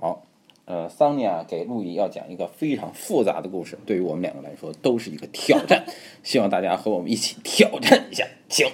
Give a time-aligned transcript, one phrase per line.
[0.00, 0.22] 好，
[0.66, 5.84] 呃，桑尼亚给路易要讲一个非常复杂的故事，对于我们两个来说都是一个挑战，
[6.22, 8.66] 希望大家和我们一起挑战一下，请。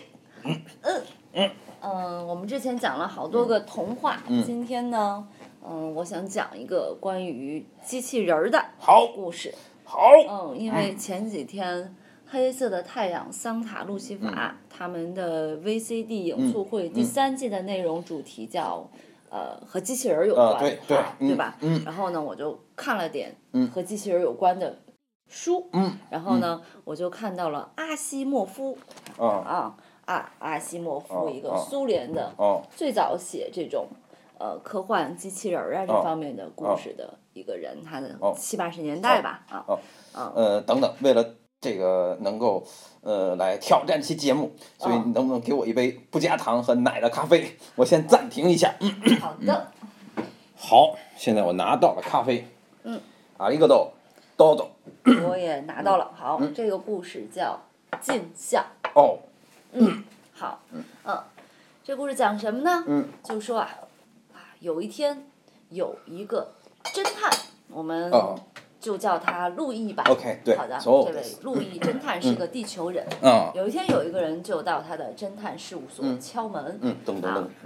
[0.42, 0.60] 嗯
[1.34, 1.50] 嗯
[1.82, 5.28] 嗯，我们之前讲了好多个童话，今天呢，
[5.62, 9.54] 嗯，我想讲一个关于机器人儿的好故事。
[9.84, 9.98] 好，
[10.28, 11.84] 嗯，因为前几天
[12.26, 18.88] 《黑色的太阳》桑塔路西法、他们的 VCD 影促会第三季的内容主题叫。
[19.30, 21.56] 呃，和机器人儿有关，啊对对嗯对吧？
[21.60, 23.34] 嗯然后呢，我就看了点
[23.72, 24.76] 和机器人儿有关的
[25.28, 28.76] 书，嗯，然后呢，我就看到了阿西莫夫，
[29.16, 29.76] 啊，啊，
[30.06, 33.86] 阿阿西莫夫一个苏联的哦，最早写这种
[34.38, 39.78] 呃科幻机器人儿啊这哦方面的故事的一个人，他的哦七八十年代吧，啊，哦
[40.34, 41.24] 呃，等等，为了
[41.60, 42.66] 这个能够
[43.02, 47.56] 呃来挑战期节目，所以哦你能不能给我一杯不加糖和奶的咖啡？
[47.76, 48.74] 我先暂停一下。
[48.80, 49.72] 嗯，好的，
[50.56, 52.46] 好，现在我拿到了咖啡。
[52.84, 52.98] 嗯，
[53.36, 53.92] 阿里个多，
[54.38, 54.70] 多多。
[55.28, 56.10] 我也拿到了。
[56.16, 57.60] 好，嗯这个故事叫
[58.00, 58.64] 《镜像》。
[58.94, 59.18] 哦，
[59.72, 60.02] 嗯
[60.32, 60.82] 好，嗯，
[61.84, 62.84] 这故事讲什么呢？
[62.86, 63.68] 嗯，就说啊，
[64.32, 65.26] 啊，有一天
[65.68, 67.30] 有一个侦探，
[67.68, 68.38] 我们哦
[68.80, 70.02] 就叫他路易吧。
[70.08, 73.06] OK，对好的，这位路易侦探是个地球人。
[73.22, 76.78] 嗯，有一天，有一个人就到他的侦探事务所敲门。
[76.82, 76.96] 嗯，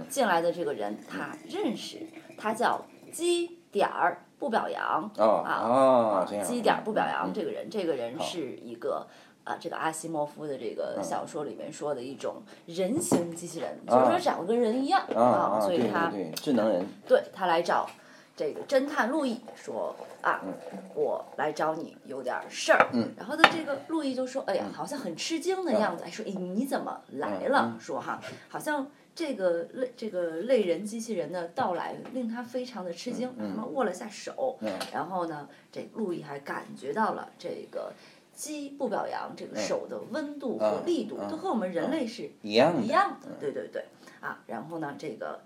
[0.09, 2.05] 进来的这个人他认识，
[2.37, 5.09] 他叫基点儿不表扬。
[5.17, 6.45] 啊啊，这样。
[6.45, 9.07] 鸡点儿不表扬嗯这个人，这个人是一个。
[9.45, 16.83] 啊，这个阿西莫夫的这嗯个小说里面说的一种人形机器人，就是说长得跟人一样啊啊，所以他智能人。
[17.07, 17.87] 对他来找
[18.35, 20.53] 这个侦探路易说啊，嗯
[20.93, 22.89] 我来找你有点事儿。
[23.17, 27.77] 然后呢，这个路易就说，哎呀，好像很吃惊的样子，哎，说，哎，你怎么来了？
[27.79, 28.19] 说哈，
[28.49, 34.59] 好像这个类这个类人机器人的到来令他非常的吃惊，他们握了下手，
[34.91, 37.93] 然后呢，这路易还感觉到了这个。
[38.35, 42.81] 鸡不表扬这个手的温度和力度，都和我们人类是一样的。
[42.81, 43.85] 一样的，对对对，
[44.19, 45.39] 啊，然后呢，这个啊，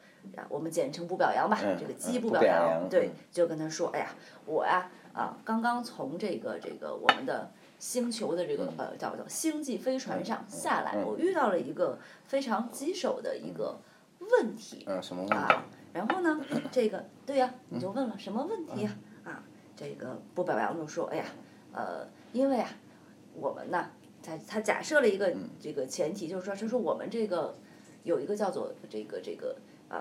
[0.50, 4.09] 我们简称不表扬吧，嗯这个鸡嗯不表扬，对就跟他说，哎呀，
[4.46, 13.78] 我呀啊，刚刚从这个这个我们的星球的这个呃叫叫星际飞船上下来，嗯我遇到了一个非常棘手的一个
[14.19, 15.35] 问题嗯，什么问题？
[15.35, 16.40] 啊，然后呢，
[16.72, 18.96] 这个对呀，你就问了什么问题呀？
[19.24, 19.44] 啊，
[19.75, 21.25] 这个不表扬就说，哎呀，
[21.74, 22.69] 呃，因为啊，
[23.34, 23.90] 我们呢，
[24.22, 27.56] 他他假设了一个这个前提，就是说，他说我们这个
[28.03, 29.56] 有一个叫做这个这个
[29.89, 29.97] 呃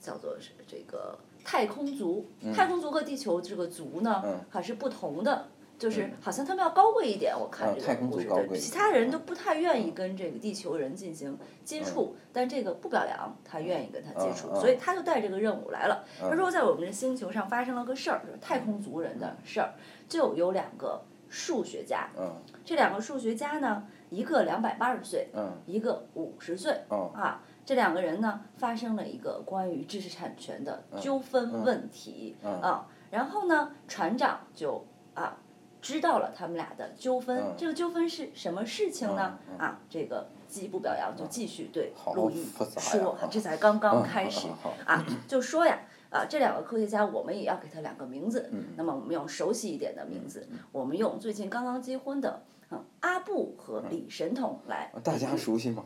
[0.00, 5.48] 叫做是这个太空族，太空族和地球这个族呢，还是不同的。
[5.78, 16.04] 就是好像他们要高贵一点，我看这啊太空个故事，对，族高贵其他人都不太愿意跟这个地球人进行接触，嗯但这个不表扬，他愿意跟他接触，所以他就带这个任务来了。
[16.20, 19.72] 嗯他说，在我们的星球上发生了个事儿，就是太空族人的事儿，
[20.08, 22.28] 就有两个数学家，嗯
[22.64, 35.36] 这两个数学家呢，一个两百八十岁，嗯一个五十岁，哦啊，这两个人呢发生了一个关于知识产权的纠纷问题，啊，然后呢，船长就啊
[35.82, 39.38] 知道了他们俩的纠纷，这个纠纷是什么事情呢？
[39.58, 42.42] 啊，这个既不表扬就继续对好路易
[42.78, 44.48] 说啊，这才刚刚嗯开始
[44.86, 45.78] 啊，就说呀。
[46.08, 48.48] 啊，这两个科学家，我们也要给他两个名字。
[48.50, 55.84] 嗯那么我们用熟悉一点的名字，我们用最近刚刚结婚的，嗯，阿布和李神童来大家熟悉吗？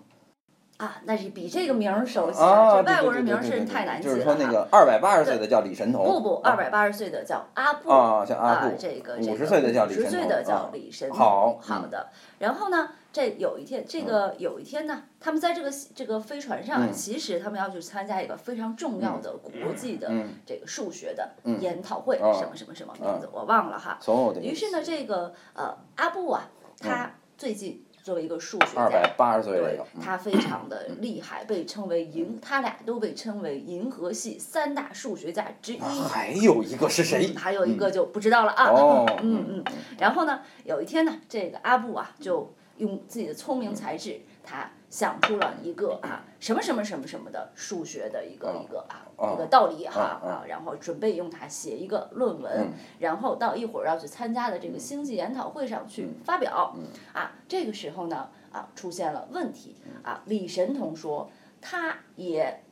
[0.79, 11.19] 啊，那是比这个名儿熟悉啊，这外国人名儿是太难记了就是说那哈个二百八十岁的叫李神童，不不，啊二百八十岁的叫阿布啊叫阿布这个五十岁的叫李五十岁的叫啊李神童。
[11.61, 12.09] 好的。
[12.41, 23.99] 然后呢，这有一天，这个有一天呢，他们在这个这个飞船上其实他们要去参加一个非常重要的国际的嗯这个数学的研讨会，啊什么什么什么名字我忘了哈。
[24.41, 26.49] 于是呢，这个呃阿布啊，
[26.81, 29.15] 他最近作为一个数学二百家。
[29.17, 35.79] 八十岁了对有，，他非常的厉害，被称为银，他俩都被称为银河系三大数学家之一。
[35.79, 37.33] 还有一个是谁？
[37.37, 38.71] 还有一个就不知道了啊。
[38.71, 39.65] 哦嗯嗯。
[39.99, 52.69] 然后呢，有一天呢，这个阿布啊，就用自己的聪明才智，他想出了一个啊什么什么什么什么的数学的一个一个啊一个道理哈哦啊，然后准备用它写一个论文，
[52.99, 56.75] 然后到一会儿要去参加的这个星际研讨会上去发表。
[57.13, 61.31] 啊，这个时候呢啊出现了问题啊，李神童说
[61.61, 62.65] 他也。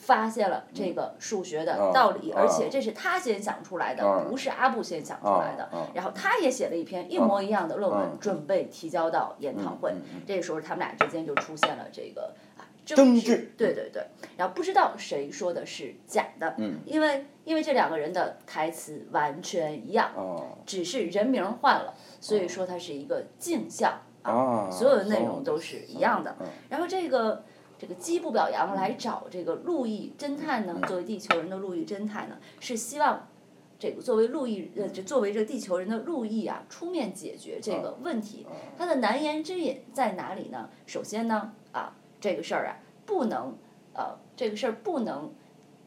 [0.00, 5.68] 发现了这个数学的道理，而且这是他先想出来的，不是阿布先想出来的。
[5.94, 9.94] 然后他也写了一篇一模一样的论文，准备提交到研讨会。
[10.26, 14.02] 这个时候，他们俩之间就出现了这个啊争执对对对，
[14.38, 26.46] 然后不知道谁说的是假的，嗯，因为因为这两个人的台词完全一样，哦只是人名换了，所以说它是一个镜像啊，所有的内容都是一样的嗯。
[26.70, 27.44] 然后这个
[27.80, 33.26] 这个基不表扬来找这个路易侦探呢，作为地球人的路易侦探呢，是希望
[33.78, 38.46] 这个作为路易呃，这作为这个地球人的路易啊，出面解决这个问题。
[38.76, 40.68] 他的难言之隐在哪里呢？
[40.84, 43.56] 首先呢，啊，这个事儿啊，不能
[43.94, 45.32] 呃，这个事儿不能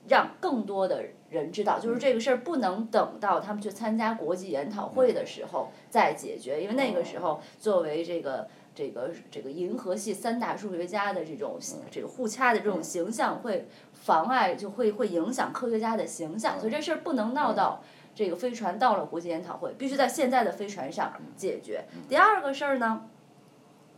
[0.07, 8.47] 让更多的人知道，就是这个事儿不能等到他们去参加国际研讨会的时候再解决，因为那个时候作为这个。
[8.73, 11.57] 这个这个银河系三大数学家的这种
[11.91, 17.83] 这个互掐的这种形象会妨碍，就会会影响科学家的形象，所以这事儿不能闹到
[18.15, 21.85] 这个飞船到了国际研讨会，必须在现在的飞船上解决。
[22.07, 23.07] 第二个事儿呢，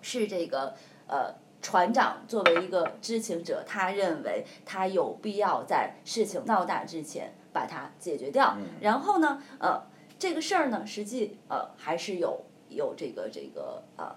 [0.02, 0.76] 是这个
[1.08, 1.36] 呃。
[1.62, 8.56] 船长作为一个知情者，他认为他有必要在事情闹大之前把它解决掉。
[8.82, 9.82] 然后呢，呃，
[10.20, 14.16] 这个事儿呢，实际呃还是有有这个这个呃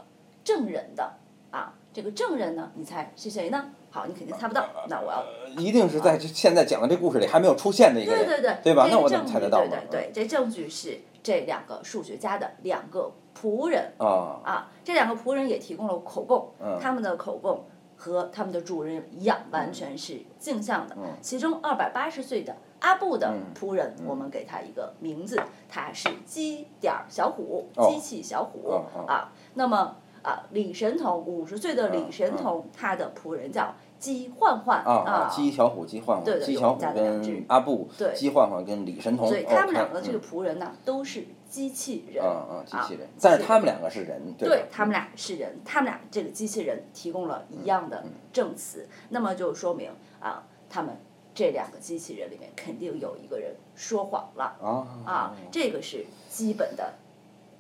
[0.49, 1.13] 证人的
[1.51, 1.75] 啊。
[1.93, 3.71] 这个证人呢，你猜是谁呢？
[3.91, 4.65] 好，你肯定猜不到。
[4.89, 5.25] 那我要
[5.61, 8.85] 一定是在这现在讲的这故事里还没有出现的一个人，对对对吧？
[8.85, 9.71] 这那我怎么猜得到呢？
[9.71, 17.65] 对对对，这证据是这两个数学家的两个仆人啊，啊，这两个仆人也提供了口供，嗯他们的口供
[17.97, 20.95] 和他们的主人一样，完全是镜像的。
[20.99, 28.71] 嗯其中二百八十岁的阿布的仆人，我们给他一个名字，他是机点儿小虎，哦机器小虎
[29.07, 29.33] 啊。
[29.55, 42.25] 那么啊，李神童五十岁的李嗯神童，他的仆人叫鸡焕焕啊啊，鸡小虎、鸡焕焕，对对有鸡小虎跟阿布，对鸡焕焕跟李神童，所以他们哦两个这个嗯仆人呢，都是机器人。
[42.25, 50.97] 啊啊，机器人啊，但是他们两个是人，对他们俩是人，他们俩这个机器人提供了一样的证词，那么就说明啊，他们
[51.35, 56.95] 这两个机器人里面肯定有一个人说谎了啊啊，这个是基本的。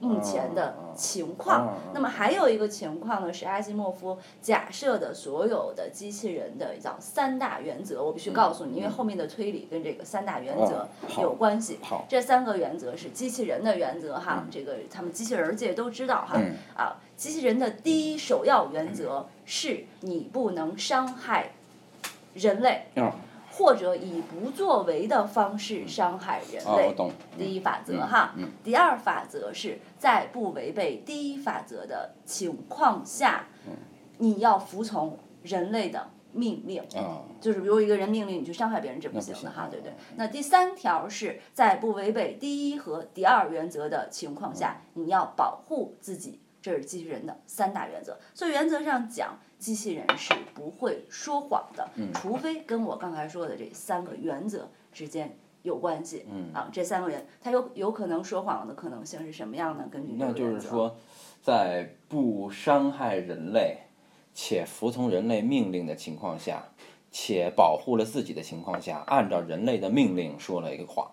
[0.00, 10.88] 目前的情啊况啊，那么还有一个情况呢，是阿西莫夫假设的所有的机器人的叫三大原则，我必须告诉你，因为后面的推理跟这个三大原则
[11.20, 11.78] 有关系。
[11.82, 12.06] 好。
[12.08, 16.36] 这三个原则是机器人的原则哈，这个他们机器人界都知道哈。
[16.36, 16.54] 嗯。
[16.76, 21.50] 啊，机器人的第一首要原则是你不能伤害
[22.34, 23.14] 人类，啊
[23.58, 26.86] 或者以不作为的方式伤害人啊，类。
[26.86, 33.72] 我懂，第一法则嗯哈，嗯第二法则是在不违背第一法则的情况下，嗯
[34.18, 36.80] 你要服从人类的命令。
[36.96, 39.92] 啊就是比如一个人命令你去伤害别人，这不行的哈，对不对？
[40.16, 48.18] 那第三条是在不违背第一和第二原则的情况下，嗯你要保护自己，这是机器人的三大原则。
[48.34, 56.24] 所以原则上讲，机器人是不会说谎的，嗯除非跟我刚才说的这三个原则之间有关系。
[56.30, 59.88] 嗯啊，这三个原，它有有可能说谎的可能性是什么样呢？
[59.90, 60.96] 根据那就是说，
[61.42, 63.78] 在不伤害人类
[64.32, 66.68] 且服从人类命令的情况下，
[67.10, 71.10] 且保护了自己的情况下，按照人类的命令说了一个谎。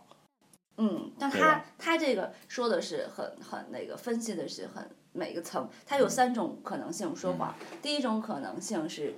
[0.77, 7.55] 嗯，但他他这个说的是很很那个分析的是很每个层，它嗯有三种可能性说谎。
[7.81, 9.15] 第一种可能性是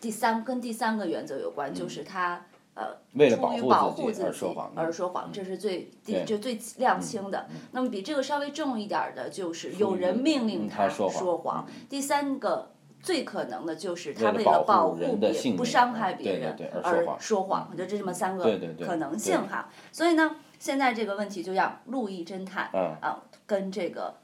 [0.00, 7.46] 第三跟第三个原则有关，就是他呃嗯为了出于保护自己而说谎而说谎，这是最第对就最量轻的。
[7.72, 11.66] 那么比这个稍微重一点儿的，就是有人命令嗯他说谎。
[11.90, 12.70] 第三个。
[13.02, 18.44] 最可能的就是他为了保护别不伤害嗯别人而说谎就这么三个
[18.78, 19.68] 可能性哈。
[19.90, 24.14] 所以呢，现在这个问题就让路易侦探嗯啊跟这个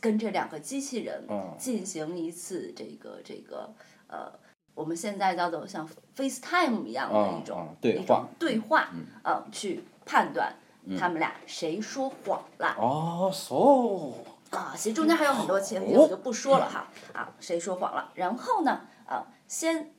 [0.00, 3.72] 跟这两个机器人嗯进行一次这个这个
[4.06, 4.32] 呃，
[4.74, 8.90] 我们现在叫做像 FaceTime 一样的嗯一种、一种话对话，
[9.22, 10.54] 呃，去判断
[10.98, 12.76] 他们俩谁说谎了。
[12.78, 16.88] 哦，so 啊，其实中间还有很多情节，我就不说了哈。
[17.12, 18.10] 啊，谁说谎了？
[18.14, 19.92] 然后呢，啊，先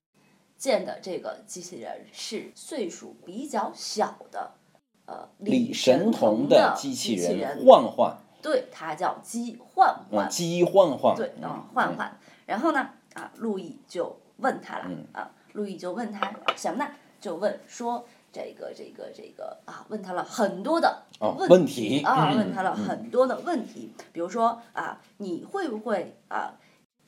[0.58, 4.52] 见的这个机器人是岁数比较小的，
[5.06, 12.20] 呃，李神神童的机器器人焕焕，对，它叫鸡焕焕嗯，，鸡焕焕，对，嗯，焕焕。
[12.46, 16.92] 然后呢，啊，路易就问他了，嗯啊，路易就问他什么呢？
[17.22, 26.56] 就问说这个这个这个啊，问他了很多的哦问问题啊，嗯问他了很多的问题，比如说啊，你会不会啊，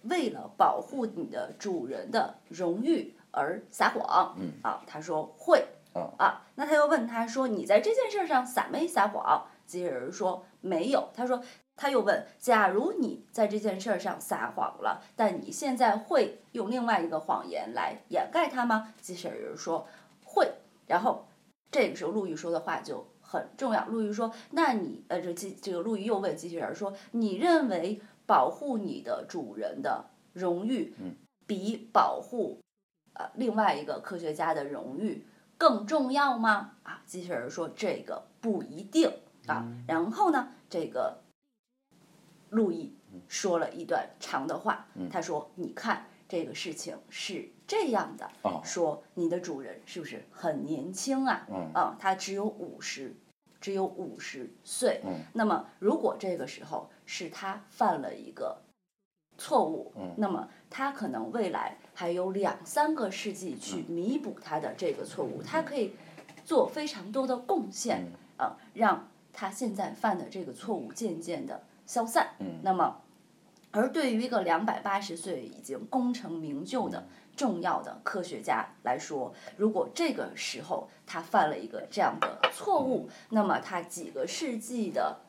[0.03, 4.35] 为了保护你的主人的荣誉而撒谎？
[4.39, 5.67] 嗯啊，他说会。
[5.93, 11.41] 啊啊，那他又问他说：“你在这件事上撒没撒谎？”机器人说：“没有。”他说
[11.77, 18.93] ：“他又问：假如你在这件事儿上撒谎了，但你现在会用另外一个谎言来掩盖它吗？
[18.99, 19.87] 机器人说
[20.23, 20.51] 会。
[20.87, 21.25] 然后
[21.71, 23.85] 这个时候陆毅说的话就很重要。
[23.85, 30.93] 陆毅说：那你呃，这机这个陆毅又问机器人说：你认为保护你的主人的荣誉，
[31.47, 32.59] 比保护
[33.13, 35.25] 呃另外一个科学家的荣誉
[35.57, 36.73] 更重要吗？
[36.83, 39.11] 啊，机器人说这个不一定
[39.47, 39.65] 啊。
[39.87, 41.21] 然后呢，这个。
[42.51, 42.95] 路易
[43.27, 48.29] 说了一段长的话，他说：“你看，这个事情是这样的，
[48.63, 51.45] 说你的主人是不是很年轻啊？
[51.73, 53.13] 啊，他只有五十，
[53.59, 55.01] 只有五十岁。
[55.33, 58.61] 那么，如果这个时候是他犯了一个
[59.37, 65.93] 错误，那么他可能未来还有两三个世纪去弥补他的这个错误，他可以
[66.45, 68.05] 做非常多的贡献，
[68.37, 72.29] 啊，让他现在犯的这个错误渐渐的。”消散。
[72.39, 72.99] 嗯那么，
[73.69, 85.19] 而对于一个两百八十岁已经功成名就的重要的科学家来说，如果这个时候他犯了一个这样的错误，那么他几个世纪的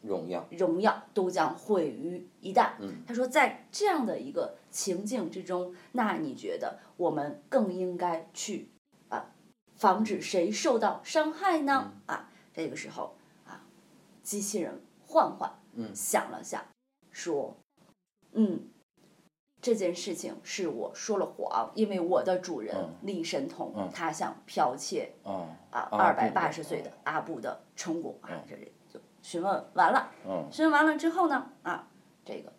[0.00, 2.70] 荣耀荣耀都将毁于一旦。
[2.80, 8.70] 嗯他说，在这样的一个情境之中，那你觉得我们更应该去
[9.10, 9.26] 啊，
[9.74, 11.92] 防止谁受到伤害呢？
[12.06, 13.15] 啊，这个时候啊，
[14.26, 15.48] 机器人换换。
[15.94, 16.64] 想了想，
[17.10, 17.54] 说
[18.32, 18.70] ：“嗯，
[19.60, 25.46] 这件事情是我说了谎，因为我的主人李神童他想剽窃啊
[25.90, 30.10] 二百八十岁的阿布的成果啊，这里就询问完了。
[30.50, 31.86] 询问完了之后呢，啊，
[32.24, 32.50] 这个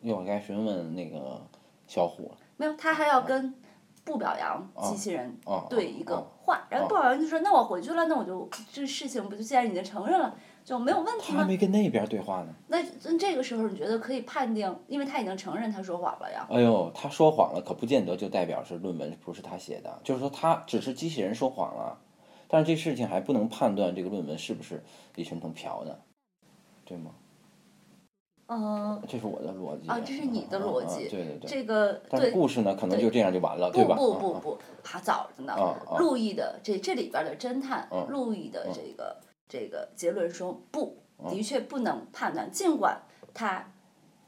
[0.00, 1.48] 又该询问那个
[1.86, 2.38] 小虎了。
[2.56, 3.54] 没有，他还要跟
[4.02, 5.38] 不表扬机器人
[5.70, 11.38] 对一个话，然后不表扬就说：那我回去了，那我就这事情不就既然已经承认了。”就没有问题吗？
[11.38, 12.52] 他还没跟那边对话呢。
[12.66, 16.44] 那那这个时候你觉得可以判定，因为他已经承认他说谎了呀。
[16.50, 20.00] 哎呦，他说谎了，可不见得就代表是论文不是他写的。
[20.02, 21.96] 就是说，他只是机器人说谎了，
[22.48, 24.82] 但是这事情还不能判断这个论文是不是
[25.14, 26.00] 李晨鹏嫖的，
[26.84, 27.12] 对吗？
[28.48, 29.00] 嗯。
[29.06, 29.88] 这是我的逻辑。
[29.88, 31.08] 啊，这是你的逻辑。
[31.08, 31.48] 对对对。
[31.48, 32.02] 这个。
[32.10, 33.94] 但是故事呢，可能就这样就完了，对吧？
[33.94, 35.54] 不不不不，还早着呢。
[35.96, 39.16] 路易的这这里边的侦探，路易的这个
[39.48, 40.98] 这个结论说不。
[41.30, 43.00] 的确不能判断，尽管
[43.32, 43.72] 他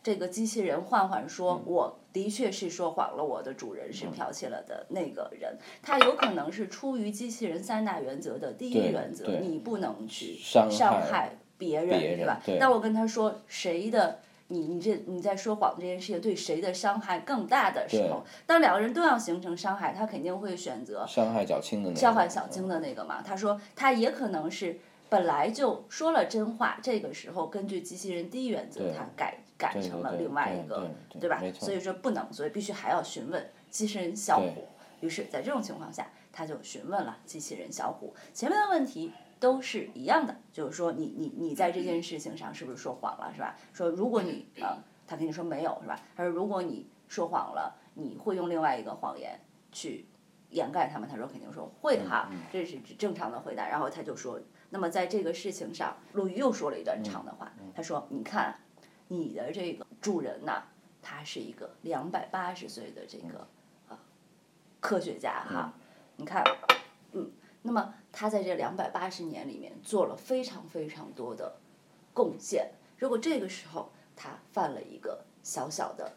[0.02, 12.40] 这个机器人焕焕说，我的确是说谎了，我的主人是剽窃了的那个人，他有可能是出于机器人三大原则的第一原则，你不能去伤害别人，对吧？
[12.58, 23.20] 但我跟他说，谁的你你这你在说谎这件事情对谁的伤害更大的时候，当两个人都要形成伤害，他肯定会选择伤害较轻的那个，伤害小轻的那个嘛。
[23.20, 24.80] 他说他也可能是。
[25.08, 31.42] 本来就说了真话，这个时候根据机器人第一原则，他改改成了另外一个，对吧？
[31.58, 34.68] 所以说不能，所以必须还要询问机器人小虎。
[35.00, 38.14] 于是，在这种情况下，他就询问了机器人小虎。
[38.34, 43.56] 前面的问题都是一样的，就是说你你你在这件事情上是不是说谎了，是吧？
[43.72, 46.00] 说如果你呃，他跟你说没有，是吧？
[46.16, 50.04] 他说如果你说谎了，你会用另外一个谎言去
[50.50, 51.08] 掩盖他们？
[51.08, 53.68] 他说肯定说会哈，这是正常的回答。
[53.68, 54.40] 然后他就说。
[54.70, 57.50] 那么在这个事情上，陆羽又说了一段长的话。
[57.74, 58.54] 他说：“你看，
[59.06, 60.62] 你的这个主人呐，
[61.00, 63.48] 他是一个两百八十岁的这个
[63.88, 63.98] 啊
[64.78, 65.72] 科学家哈。
[66.16, 66.44] 你看，
[67.12, 67.30] 嗯，
[67.62, 71.56] 那么他在这两百八十年里面做了非常非常多的
[72.12, 72.70] 贡献。
[72.98, 76.12] 如果这个时候他犯了一个小小的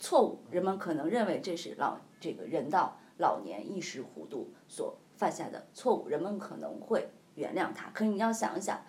[0.00, 8.80] 错误，人们可能认为这是让这个人到老年一时糊涂所犯下的错误，人们可能会。”原谅他，可是你要想一想，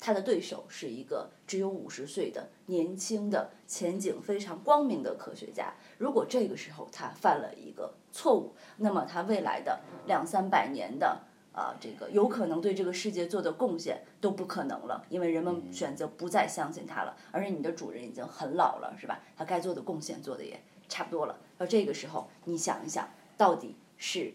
[0.00, 5.72] 他的对手是一个只有五十岁的年轻的、前景非常光明的科学家。
[5.96, 11.20] 如果这个时候他犯了一个错误，那么他未来的两三百年的
[11.52, 17.16] 啊，这个有可能对这个世界做的贡献都不可能了，因为人们选择不再相信他了。
[17.30, 19.20] 而且你的主人已经很老了，是吧？
[19.36, 21.38] 他该做的贡献做的也差不多了。
[21.56, 24.34] 而这个时候，你想一想，到底是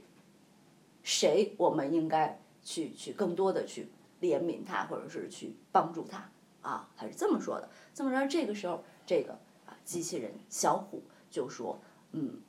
[1.03, 1.53] 谁？
[1.57, 2.37] 我们应该。
[2.63, 3.89] 去去更多的去
[4.21, 6.29] 怜悯他，或者是去帮助他
[6.61, 7.67] 啊，他是这么说的。
[7.91, 9.33] 这么着，这个时候，这个
[9.65, 11.79] 啊，机器人小虎就说
[12.13, 12.39] ：“嗯，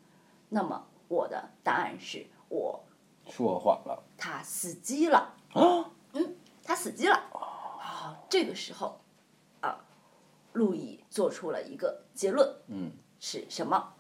[0.51, 2.79] 那么我的答案是我
[3.27, 8.21] 说谎了，他死机了啊，嗯，他死机了啊。
[8.29, 9.01] 这个时候
[9.63, 9.83] 啊，
[10.53, 13.95] 路易做出了一个结论，嗯，是什么？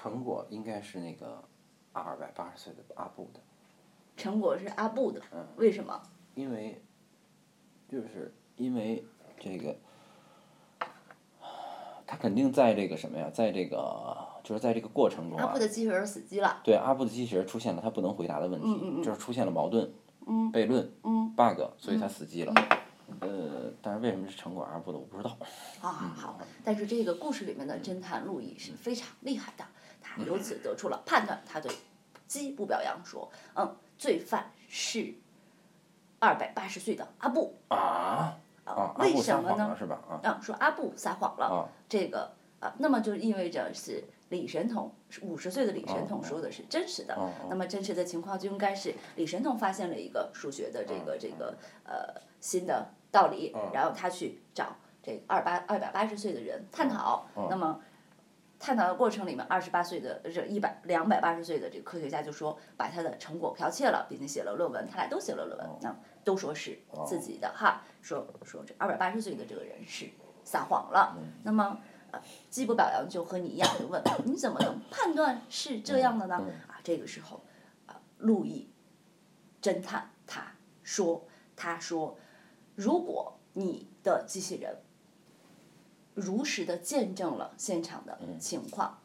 [0.00, 1.42] 成果应该是那个。
[1.92, 3.40] 二百八十岁的阿布的，
[4.16, 6.00] 成果是阿布的，嗯为什么？
[6.36, 6.80] 因为
[7.88, 9.04] 就是因为
[9.40, 9.76] 这个，
[12.06, 19.92] 他肯定在这个什么呀，在这个就是在这个过程中啊阿布，的机器人死机了，对阿布的机器人出现了他不能回答的问题，嗯嗯嗯就是出现了矛盾、
[20.52, 22.54] 悖论、嗯 bug，所以他死机了。
[23.18, 25.36] 呃，但是为什么是成果阿布的我不知道。
[25.80, 29.64] 啊，好，但是这个故事里面的侦探路易是非常厉害的，
[30.16, 31.70] 他由此得出了判断，他对
[32.26, 35.14] 基不表扬说，嗯，罪犯是
[36.18, 38.94] 二百八十岁的阿布，啊啊！
[38.98, 40.00] 为什么呢是吧？
[40.08, 47.14] 啊嗯，说阿布撒谎了，啊这个啊，那么就意味着是李神童，五十岁的李神哦童说的是真实的。
[47.14, 57.26] 哦那么真实的情况就应该是李神童发现了一个数学的这个这个呃新的道理，然后他去找这二八二百八十岁的人探讨。
[57.48, 57.80] 那么
[58.60, 70.10] 探讨的过程里面，二十八岁的这一百两百八十岁的这个科学家就说把他的成果剽窃了，并且写了论文，他俩都写了论文，那都说是自己的哈，说说这二百八十岁的这个人是
[70.44, 71.16] 撒谎了。
[71.42, 76.36] 那么呃，基不表扬就和你一样就问，你怎么能判断是这样的呢？
[76.68, 77.42] 啊，这个时候
[77.86, 78.70] 啊，路易
[79.62, 80.52] 侦探他
[80.82, 81.26] 说
[81.56, 82.18] 他说，
[82.74, 84.82] 如果你的机器人
[86.14, 88.98] 如实的见证了现场的情况，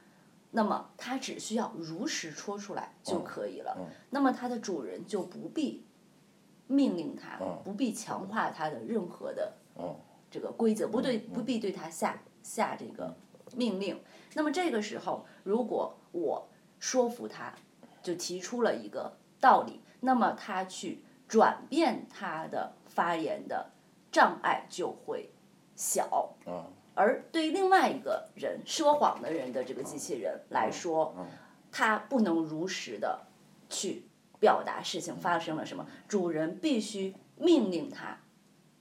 [0.52, 3.78] 那么它只需要如实说出来就可以了。
[4.10, 5.86] 那么它的主人就不必
[6.68, 9.54] 命令它，不必强化它的任何的
[10.32, 13.16] 这个规则，不对，不必对它下下这个
[13.56, 14.02] 命令。
[14.34, 16.48] 那么这个时候，如果我
[16.80, 17.54] 说服他，
[18.02, 23.72] 就提出了一个道理，那么他去转变他的发言的
[24.12, 25.30] 障碍就会
[25.76, 26.36] 小。
[26.46, 31.14] 啊而对于另外一个人说谎的人的这个机器人来说，
[31.72, 33.28] 他不能如实的
[33.70, 34.06] 去
[34.40, 38.18] 表达事情发生了什么，主人必须命令他，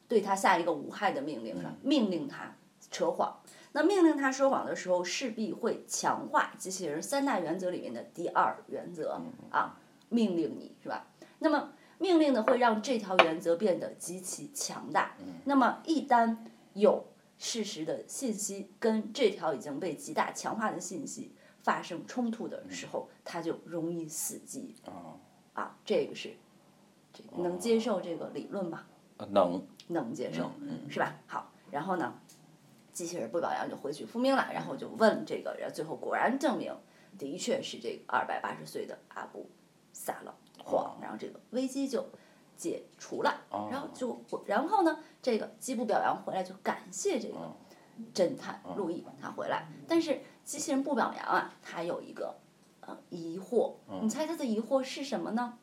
[0.06, 1.56] 对他下一个无害的命令？
[1.82, 2.54] 命令他
[2.90, 3.40] 扯谎。
[3.72, 9.76] 那命令他说谎的时候，势必会强化机器人三大原则里面的第二原则啊，
[10.08, 11.08] 命令你是吧？
[11.40, 15.16] 那么命令呢，会让这条原则变得极其强大。
[15.44, 16.36] 那么一旦
[16.74, 17.04] 有
[17.38, 24.74] 事实的信息跟这条已经被极大强化的信息发生冲突的时候，它就容易死机。
[25.54, 26.34] 啊，这个是，
[27.12, 28.86] 这能接受这个理论吗？
[29.16, 30.50] 呃能能接受，
[30.90, 31.14] 是吧？
[31.28, 32.12] 好，然后呢，
[32.92, 36.76] 机器人不表扬就回去复命了，然后就问这个，然后最后果然证明，
[37.16, 39.48] 的确是这个二百八十岁的阿布
[39.92, 42.04] 撒了谎，然后这个危机就
[42.56, 43.34] 解除了，
[43.70, 47.34] 然后就然后呢，这个基布表扬回来就感谢这个
[48.14, 52.34] 侦探路易他回来，但是机器人不表扬啊，他有一个
[52.80, 55.54] 呃疑惑，你猜他的疑惑是什么呢？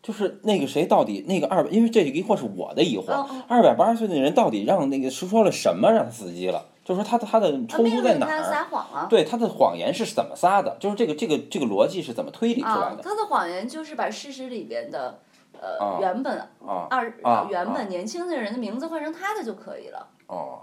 [0.00, 3.12] 就是那个谁到底那个二百，因为这个疑惑是我的疑惑
[3.48, 6.66] 二百八十岁的人到底让那个是说了什么让他死机了？
[6.84, 8.64] 就是说他的他的冲突在哪儿他撒儿？
[8.70, 9.06] 谎啊。
[9.10, 10.76] 对，他的谎言是怎么撒的？
[10.78, 13.02] 就是这个这个这个逻辑是怎么推理出来啊，的？
[13.02, 15.20] 他的谎言就是把事实里边的
[15.60, 17.12] 呃、啊原本啊二、
[17.48, 20.60] 原本年轻的人的名字换成他的就可以了，哦。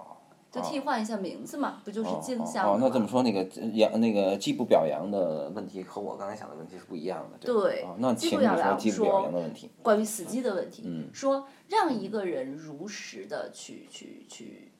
[0.51, 2.65] 就替换一下名字嘛，不就是哦镜哦像？
[2.65, 9.69] 哦那这么说，那个扬那个既不表扬的问题和我刚才想的问题是不一样的，吧对哦那请你基不表扬基不表扬的问题。
[9.84, 14.71] 关于死机的问题，嗯说让一个人如实的去去去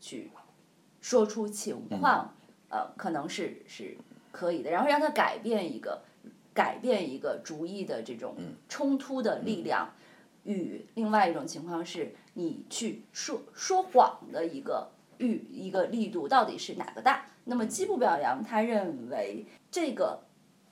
[0.00, 0.32] 去
[1.02, 2.34] 说出情况，
[2.70, 3.98] 嗯呃，可能是是
[4.32, 6.00] 可以的，然后让他改变一个
[6.58, 9.88] 改变一个主意的这种嗯冲突的力量，
[10.42, 17.26] 与另外一种情况是你去说说谎的一个欲一个力度到底是哪个大？
[17.44, 20.24] 那么基不表扬他认为这个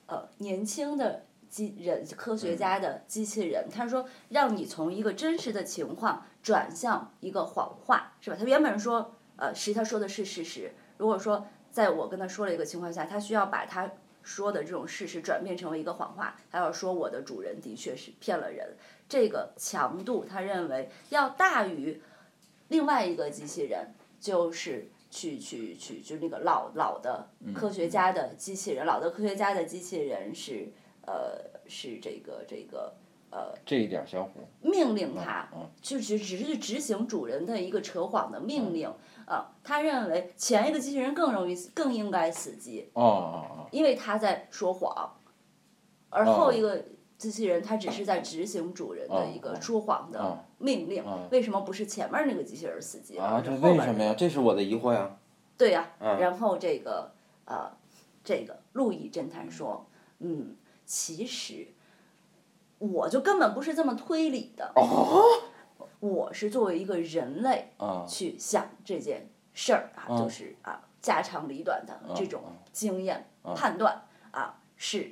[0.07, 8.35] 呃年轻的机人科学家的机器人，他说让你从一个真实的情况转向一个谎话，是吧？
[8.37, 10.73] 他原本说呃，实际他说的是事实。
[10.97, 13.89] 如果说在我跟他说了一个情况下，他需要把他
[14.27, 18.75] 说的这种事实转变成为一个谎话，他要说我的主人的确是骗了人，
[19.07, 22.01] 这个强度他认为要大于
[22.67, 23.87] 另外一个机器人，
[24.19, 30.67] 就是去去去，就是那个老老的科学家的机器人，老的科学家的机器人是
[31.05, 32.93] 呃是这个这个
[33.65, 38.91] 这一点儿小虎，命令他嗯，就只只是去执行主人的一个扯谎的命令
[39.25, 45.13] 呃、他认为前一个机器人更容易死更应该死机，哦哦因为他在说谎，
[46.09, 46.81] 而后一个
[47.17, 53.17] 机器人他只是在执行主人的一个说谎的哦命令，为什么不是前面那个机器人死机？
[53.17, 54.15] 哦，啊，这为什么呀？
[54.17, 55.17] 这是我的疑惑呀。
[55.57, 56.17] 对呀、嗯。
[56.19, 57.11] 然后这个
[57.43, 57.69] 呃，
[58.23, 59.85] 这个路易侦探说，
[60.19, 61.67] 嗯，其实
[62.79, 64.71] 我就根本不是这么推理的。
[64.75, 65.23] 哦？
[65.99, 68.05] 我是作为一个人类啊。
[68.07, 75.11] 去想这件事儿啊，嗯就是啊家长里短的这种经验判断啊，是，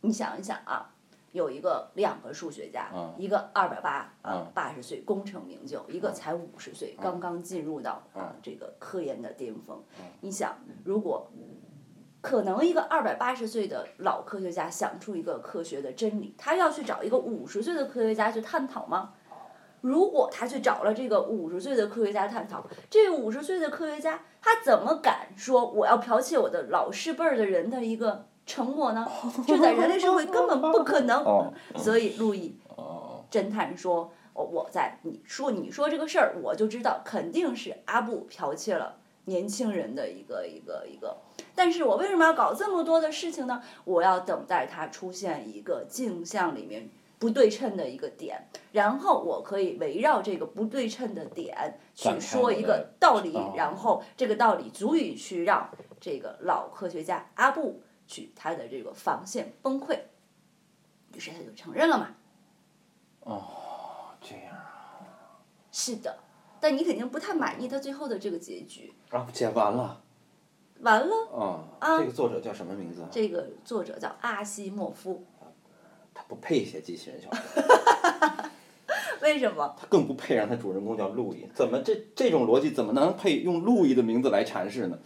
[0.00, 0.88] 你想一想啊。
[1.32, 8.36] 有一个两个数学家，嗯一个二百八啊八十岁功成名就，一个才五十岁刚刚进入到啊。
[8.42, 9.82] 这个科研的巅峰。
[10.20, 11.26] 你想，如果
[12.22, 19.12] 可能一个二百八十岁的老科学家想出一个科学的真理，他要去找一个五十岁的科学家去探讨吗？
[19.80, 29.04] 如果他去找了这个五十岁的科学家探讨，这个五十岁的科学家他怎么敢说我要剽窃我的老师辈儿的人的一个成果呢？
[29.44, 31.24] 这在人类社会根本不可能。
[31.24, 41.16] 哦所以路易哦侦探说：“我我在你说你说这个事儿，我就知道肯定是阿布剽窃了年轻人的一个一个一个。
[41.54, 43.62] 但是我为什么要搞这么多的事情呢？
[43.84, 46.88] 我要等待它出现一个镜像里面
[47.18, 59.98] 不对称的一个点，然后我可以围绕这个不对称的点去说一个道理，哦然后这个道理足以去让这个老科学家阿布去他的这个防线崩溃。
[61.14, 62.08] 于是他就承认了嘛。”
[63.24, 63.42] 哦
[64.20, 65.38] 这样啊
[65.70, 66.18] 是的，
[66.60, 68.92] 但你肯定不太满意他最后的这个结局。
[69.10, 70.00] 啊，解完了。
[70.82, 71.14] 完了，
[71.80, 73.02] 嗯，这个作者叫什么名字？
[73.10, 75.24] 这个作者叫阿西莫夫，
[76.12, 78.44] 他不配写机器人小说，
[79.22, 79.74] 为什么？
[79.78, 81.46] 他更不配让他主人公叫路易。
[81.54, 84.98] 怎么这这种逻辑怎么能配用路易的名字来阐释呢？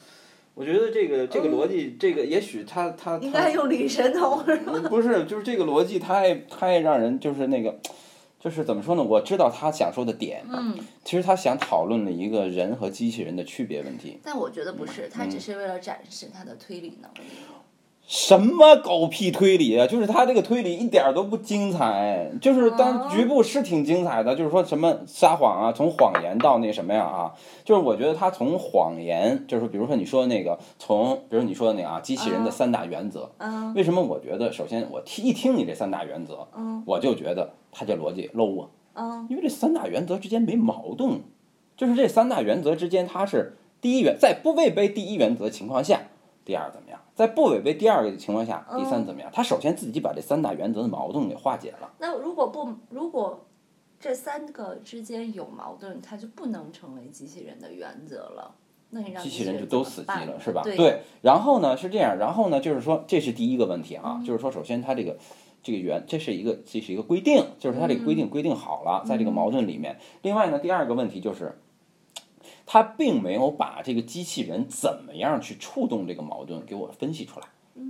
[0.55, 4.73] 我觉得这个这个逻辑，这个也许他他他应该用李神童是吗？
[4.89, 7.79] 不是，就是这个逻辑太太让人就是那个，
[8.38, 9.03] 就是怎么说呢？
[9.03, 14.18] 我知道他想说的点，嗯，其实他想讨论了一个人和机器人的区别问题。
[14.22, 17.29] 但我觉得不是，他只是为了展示他的推理能力。
[18.09, 19.85] 什么狗屁推理啊！
[19.85, 41.21] 就是他这个推理一点儿都不精彩，就是当局部是挺精彩的，就是说什么撒谎啊，从谎言到那什么呀啊，就是我觉得他从谎言，就是比如说你说的那个，从比如你说的那个啊，机器人的三大原则，嗯为什么我觉得首先我听一听你这三大原则，嗯我就觉得他这逻辑 low 啊，嗯因为这三大原则之间没矛盾，
[41.77, 46.01] 就是这三大原则之间它是第一原在不违背第一原则的情况下，
[46.47, 46.99] 第二怎么样？
[47.15, 49.31] 在不违背第二个的情况下，第三怎么样？
[49.33, 51.93] 他首先自己把这三大原则的矛盾给化解了。
[51.99, 53.45] 那如果不如果
[54.01, 58.55] 这三个之间有矛盾，它就不能成为机器人的原则了。
[58.91, 60.62] 那你让机器器人就都死机了，是吧？
[60.62, 65.17] 对然后呢是这样，然后呢就是说这是第一个问题嗯啊，就是说首先它这个
[65.66, 69.98] 这个原这是一个这是一个规定，就是它这个规嗯定规定好了，在这个矛盾里面。
[70.22, 71.59] 另外呢，第二个问题就是。
[72.68, 77.46] 他并没有把这个机器人怎么样去触动这个矛盾给我分析出来，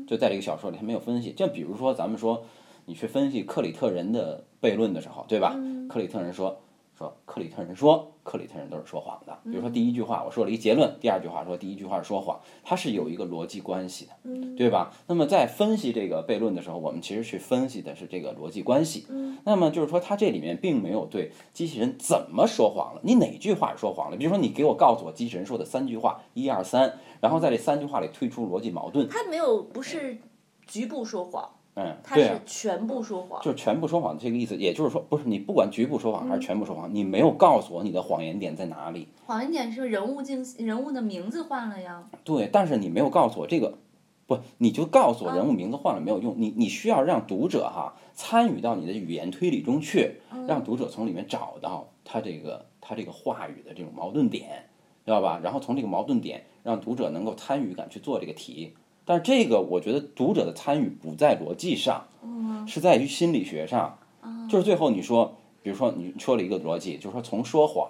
[0.06, 1.32] 就在这个小说里他没有分析。
[1.32, 2.44] 就比如说咱们说，
[2.84, 5.56] 你去分析克里特人的悖论的时候，对吧？
[5.88, 6.60] 克里特人说
[6.96, 9.38] 说克里特人说克里特人都是说谎的。
[9.44, 14.12] 比如说第一句话我说了一结论，第二句话说第一句话是说谎，它是有一个逻辑关系的，
[14.56, 14.92] 对吧？
[15.06, 19.06] 那么在分析这个悖论的时候，我们其实去分析的是这个逻辑关系。
[19.44, 24.16] 那么就是说，它这里面并没有对机器人怎么说谎了，你哪句话说谎了？
[24.16, 30.18] 比如说你给我告诉我机器人说的三句话，一二三，然后在这三句话里推出逻辑矛盾，它没有不是
[30.66, 32.40] 局部说谎，嗯，他对。
[32.46, 33.40] 全部说谎。
[33.42, 39.08] 就是全部说谎这个意思，也就是说，不是你不管局部说谎还是全部说谎，你没有告诉我你的谎言点在哪里。
[39.26, 42.08] 谎言点是人物镜人物的名字换了呀。
[42.24, 43.76] 对，但是你没有告诉我这个，
[44.26, 50.16] 不，你就告诉我人物名字换了没有用，你你需要让读者哈参与到你的语言推理中去，
[50.48, 54.64] 让读者从里面找到他这个他这个话语的这种矛盾点，
[55.04, 55.38] 知道吧？
[55.42, 58.72] 然后从这个矛盾点让读者能够参与感去做这个题。
[59.07, 62.09] 但是这个我觉得读者的参与不在逻辑上，
[62.66, 63.97] 是在于心理学上，
[64.51, 67.88] 就是最后你说，比如说你说了一个逻辑，就是说从说谎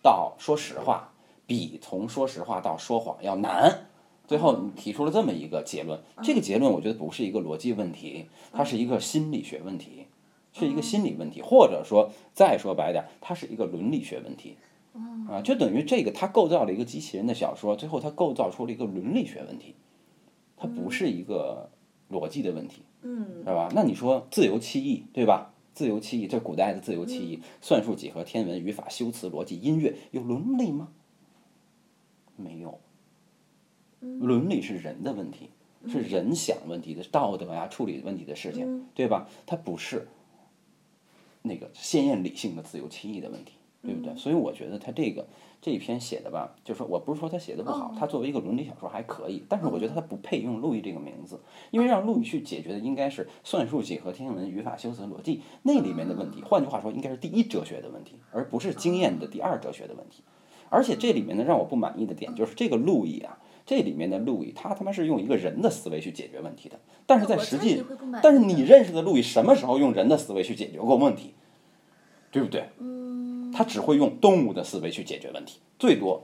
[0.00, 1.12] 到说实话，
[1.46, 3.88] 比从说实话到说谎要难。
[4.28, 10.06] 最后你提出了这么一个结论，这个结论我觉得不是一个逻辑问题，它是一个心理学问题，
[10.52, 14.56] 是一个心理问题，或者说再说白点儿，它是一个伦理学问题。
[15.28, 19.74] 啊，就等于这个，它构造了一个机器人的小说，最后它构造出了一个伦理学问题，
[20.62, 21.68] 它不是一个
[22.08, 23.68] 逻辑的问题，嗯知道吧？
[23.74, 25.52] 那你说自由期义，对吧？
[25.74, 30.92] 自由期义，这古代的自由期义，算术、几何、天文、语法、修辞、逻辑、音乐，有伦理吗？
[32.36, 32.78] 没有。
[33.98, 35.50] 伦理是人的问题，
[35.88, 39.28] 是人想问题的道德呀、处理问题的事情，对吧？
[39.46, 40.06] 它不是
[41.42, 43.54] 那个鲜艳理性的自由期义的问题。
[43.84, 44.14] 对不对？
[44.14, 45.26] 所以我觉得它这个
[45.62, 56.42] 这一篇写的吧，就是说我不是说他写的不好，他作为一个伦理小说还可以，但是我觉得他不配用陆毅这个名字，因为让陆毅去解决的应该是算术几何、天文、语法、修辞、逻辑那里面的问题。
[56.42, 60.24] 换句话说，应该是第一哲学的问题，而不是经验的第二哲学的问题。
[60.68, 67.84] 而且这里面呢，让我不满意的点就是这个陆毅啊，这里面的路易他他妈是用一个人的思维去解决问题的，但是在实际，
[68.20, 71.34] 但是你认识的路易什么时候用人的思维去解决过问题？
[72.32, 72.64] 对不对？
[73.52, 76.22] 他只会用动物的思维去解决问题，最多，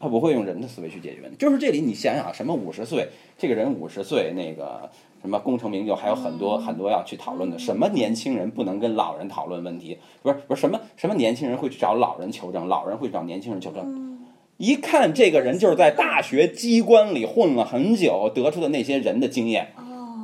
[0.00, 1.36] 他不会用人的思维去解决问题。
[1.36, 7.58] 就是这里你想想，什么五十岁，这个人五十岁，那个什么功成名就，还有很多很多要去讨论的。
[7.58, 9.98] 什么年轻人不能跟老人讨论问题？
[10.22, 14.18] 不是不是什么什么年轻人会去找老人求证，老人会找年轻人求证。
[14.56, 19.72] 一看这个人就是在大学机关里混了很久得出的那些人的经验，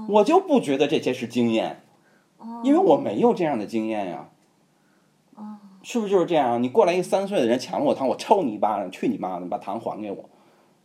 [0.08, 1.80] 我就不觉得这些是经验，
[2.62, 4.28] 因为我没有这样的经验呀。
[5.82, 6.62] 是不是就是这样？
[6.62, 10.28] 你过来一个三岁的人抢了我糖，我抽你一巴掌，去你妈的，把糖还给我，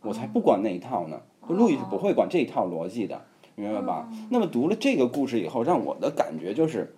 [0.02, 1.20] 我才不管那一套呢。
[1.48, 4.08] 路易是不会管这一套逻辑的，明白吧？
[4.30, 6.94] 那么读了这个故事以后，让我的感觉就是，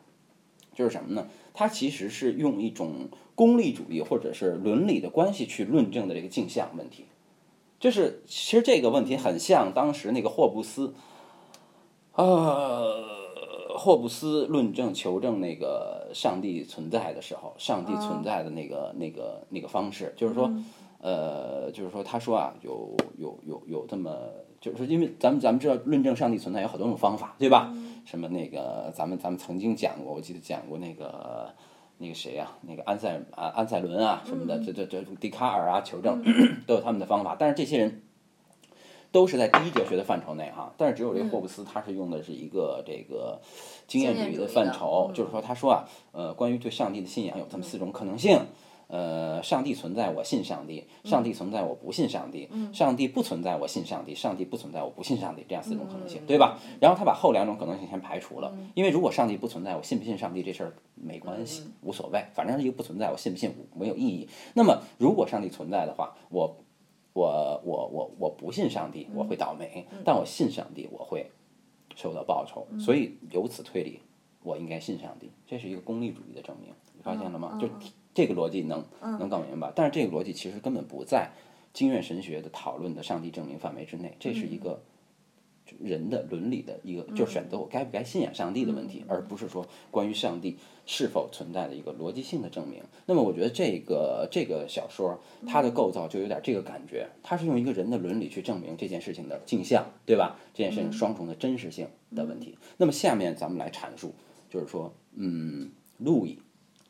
[0.72, 1.26] 就是什么呢？
[1.52, 7.06] 他其实是用一种功利主义或者是伦理的关系去论证的这个镜像问题，
[7.80, 10.94] 就是其实这个问题很像当时那个霍布斯，
[12.14, 13.25] 呃。
[13.76, 20.50] 霍布斯论证求证那个上帝存在的时候，上帝存在的那个那个那个方式，就是说，
[21.00, 24.10] 呃，就是说，他说啊，有有有有这么，
[24.60, 27.72] 就是说，因为咱们咱们知道论证上帝存在有好多种方法，对吧？
[28.04, 31.50] 什么那个咱们咱们曾经讲过，我记得讲过那个
[31.98, 36.22] 那个谁呀，那个安塞啊安塞伦啊什么的，这这这笛卡尔啊求证
[36.66, 38.02] 都有他们的方法，但是这些人。
[39.12, 43.40] 都是在第一哲学的范畴内哈，但是只有这个霍布斯，他是用的是一个这个
[43.86, 48.38] 经验主义的范畴，就是说他说啊，呃，关于对上帝的信仰有这么四种可能性，
[48.88, 55.44] 呃，上帝存在，我信上帝；上帝存在，我不信上帝；上帝不存在，我信上帝；上帝不存在，我不信上帝。
[55.48, 56.58] 这样四种可能性，对吧？
[56.80, 64.28] 然后他把后两种可能性先排除了，因为如果上帝不存在，我信不信上帝这事儿没关系，无所谓，反正一个不存在，我信不信没有意义。
[64.54, 66.56] 那么如果上帝存在的话，我。
[67.16, 71.30] 我我我我不信上帝，我会倒霉；但我信上帝，我会
[71.94, 72.66] 受到报酬。
[72.78, 74.00] 所以由此推理，
[74.42, 75.30] 我应该信上帝。
[75.46, 77.58] 这是一个功利主义的证明，你发现了吗？
[77.58, 77.68] 就
[78.12, 79.72] 这个逻辑能能搞明白？
[79.74, 81.30] 但是这个逻辑其实根本不在
[81.72, 84.14] 经验神学的讨论的上帝证明范围之内。
[84.20, 84.82] 这是一个。
[85.82, 92.82] 人的伦理的一个，就是选择我该不该信仰上帝的问题，而不是说关于上帝是否存在的一个逻辑性的证明。
[93.06, 100.38] 那么，我觉得这个这个小说它的构造就有点这个感觉，它是用一个人的伦理去证明这件事情的镜像，对吧？
[100.54, 102.56] 这件事情双重的真实性的问题。
[102.76, 104.12] 那么，下面咱们来阐述，
[104.48, 106.38] 就是说，嗯，路易。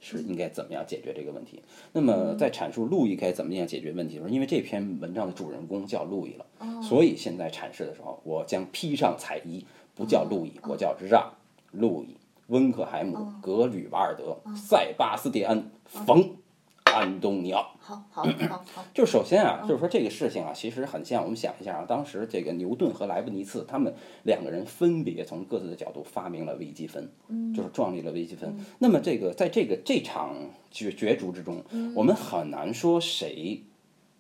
[0.01, 1.63] 是应该怎么样解决这个问题？
[1.93, 6.47] 那么在阐述路易该怎么样解决问题的时候，因为这篇文章的主人公叫路易了，
[6.83, 11.33] 所以现在阐释的时候，我将披上彩衣，不叫路易，我叫让
[11.73, 12.17] 路易、
[12.49, 16.37] 温克海姆、格吕瓦尔德、塞巴斯蒂安、冯。
[16.97, 27.53] 安东尼奥，好好好好， 就首先啊，就是说这个事情啊，其实很像我们想一下啊，当时这个牛顿和莱布尼茨他们两个人分别从各自的角度发明了微积分，嗯。
[27.55, 28.55] 就是创立了微积分。
[28.79, 30.35] 那么这个在这个这场
[30.71, 31.63] 角角逐之中，
[31.95, 33.63] 我们很难说谁，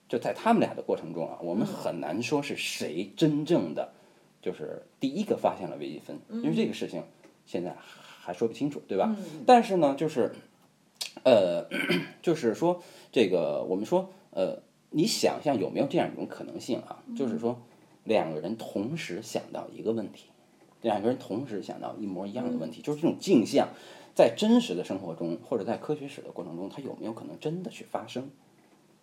[0.09, 3.93] 就在他们俩的过程中啊，我们很难说是谁真正的
[4.41, 7.03] 就是第一个发现了微积分，因为这个事情
[7.45, 7.77] 现在
[8.21, 9.15] 还说不清楚，对吧？
[9.47, 10.33] 但是呢，就是。
[11.27, 11.67] 呃，
[12.23, 17.03] 就是说，这个我们说，呃，你想象有没有这样一种可能性啊？
[17.17, 17.61] 就是说，
[18.05, 20.27] 两个人同时想到一个问题，
[20.83, 23.71] 两个人同时想到一模一样的问题，就是这种镜像，
[24.15, 28.31] 在真实的生活中或者在科学史的过程中，它有没有可能真的去发生？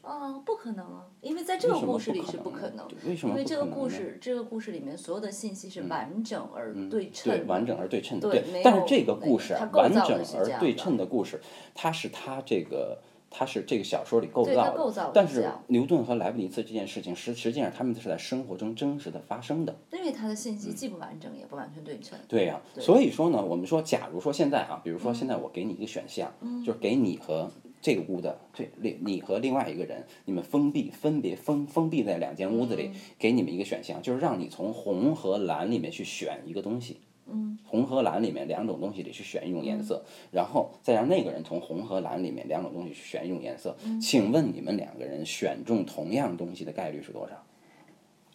[0.04, 1.06] 啊，不可能啊！
[1.22, 3.32] 因为在这个故事里是不可能，为什么？
[3.32, 8.30] 因为这个故事，这个故事里面所有的信息是完整而对称，对完整而对称的。
[8.30, 10.04] 对，但是这个故事啊，完整
[10.38, 11.40] 而对称的故事，
[11.74, 13.00] 它是它这个，
[13.32, 15.12] 它是这个小说里构造的。
[15.14, 19.74] 但是牛顿和莱布尼茨这件事情，实实际上他们是在生活中真实的发生的。
[19.94, 22.20] 因为它的信息既不完整，也不完全对称。
[22.28, 26.30] 对呀，所以说呢，我们说，假如说现在啊，比如说现在我给你一个选项，
[26.66, 27.50] 就是给你和。
[27.84, 37.02] 这个屋的这另你和另外一个人，你们封闭分别封封闭在两间屋子里，给你们一个选项，就是让你从红和蓝里面去选一个东西。
[37.28, 37.60] 嗯。
[37.66, 43.76] 红和蓝里面两种东西里去选一种颜色，然后再让那个人从红和蓝里面两种东西去选一种颜色。
[44.02, 47.36] 请问你们两个人选中同样东西的概率是多少？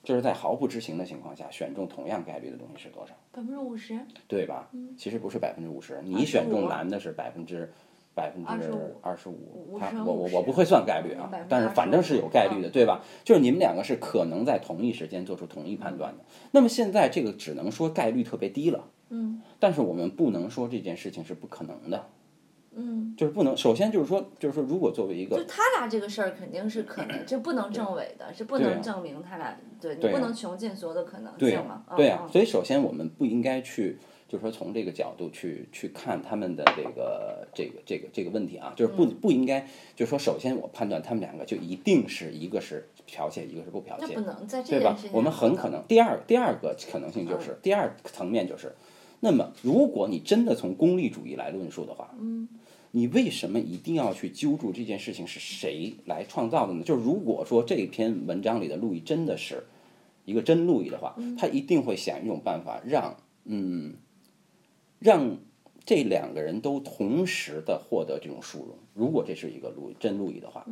[0.05, 3.15] 就是在毫不知情的情况下选中同样概率的东西是多少？
[3.33, 3.99] 百分之五十。
[4.27, 4.69] 对吧？
[4.99, 7.73] 其实不是百分之五十，你选中蓝的是百分之。
[8.19, 8.51] 百分之
[9.01, 13.01] 二十五，他我我我不会算概率啊，但是反正是有概率的，对吧？
[13.23, 16.25] 就是你们两个是可能在同一时间做出同一判断的。
[16.51, 22.07] 那么现在这个只能说概率特别低了，嗯，但是我们不能说这件事情是不可能的。
[22.81, 23.57] 嗯，就是不能。
[23.57, 31.83] 首先就是说，就是说，如果作为一个，就他俩这个事儿肯定是可能，这不能证伪的，是不能证明他俩对你不能穷尽所有的可能性嘛？
[31.97, 33.99] 对呀，所以首先我们不应该去，
[34.29, 44.97] 就是说从这个角度去去看他们的这个这个这个这个问题啊，就是不不应该，就是说首先我判断他们两个就一定是一个是剽窃，一个是不剽窃，不能在这对吧？
[45.13, 48.75] 我们很可能第二第二个可能性就是第二层面就是，
[49.21, 52.47] 那么如果你真的从功利主义来论述的话，嗯。
[52.91, 56.83] 你为什么一定要去揪住这件事情是谁来创造的呢？
[56.83, 59.65] 就是如果说这篇文章里的路易真的是
[60.25, 63.15] 一个真路易的话，他一定会想一种办法让
[63.45, 63.93] 嗯
[64.99, 65.39] 让
[65.85, 68.71] 这两个人都同时的获得这种殊荣。
[68.95, 70.67] 如果这是一个路真路易的话，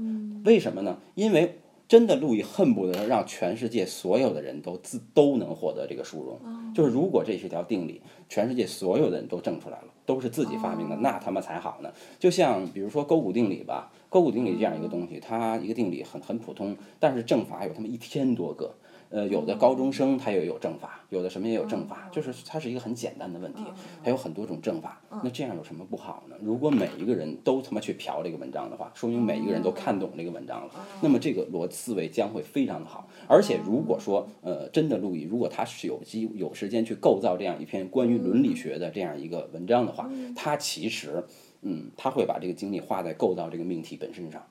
[0.45, 0.99] 为什么呢？
[1.15, 1.59] 因为
[1.89, 6.41] 真的路易恨不得让全世界所有的人都自都能获得这个殊荣。
[6.75, 9.89] 就是如果这是条定理，全世界所有的人都证出来了。
[10.05, 11.93] 都是自己发明的，那他妈才好呢。
[12.21, 18.73] 就像比如说勾股定理吧，勾股定理这样一个东西，它一个定理很很普通，但是证法有他妈一千多个。
[19.09, 23.63] 呃，有的高中生他也有政法，有的什么也有政法，就是它是一个很简单的问题，
[24.03, 25.01] 还有很多种政法。
[25.23, 26.37] 那这样有什么不好呢？
[26.43, 33.09] 如果每一个人都他妈去嫖这个文章的话，说明每一个人都看懂这个文章了，那么这个逻思维将会非常的好。
[33.29, 41.25] 而且如果说呃真的路易，如果他是有机有时间去构造这样一篇关于伦理学的这样一个文章的话，他其实
[41.63, 44.43] 嗯他会把这个精力花在构造这个命题本身上。